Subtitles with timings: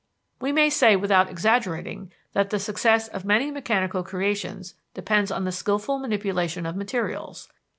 [0.39, 5.51] We may say without exaggerating that the success of many mechanical creations depends on the
[5.51, 7.49] skillful manipulation of materials.